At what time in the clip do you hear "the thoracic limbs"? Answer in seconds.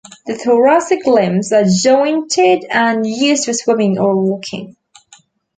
0.25-1.51